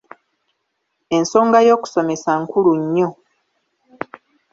Ensonga 1.17 1.57
y’okusomesa 1.67 2.31
nkulu 2.41 2.71
nnyo. 2.81 3.09